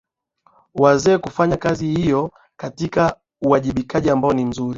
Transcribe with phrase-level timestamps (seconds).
[0.75, 4.69] waweze kufanya kazi hiyo katika uwajibikaji ambao ni mzuri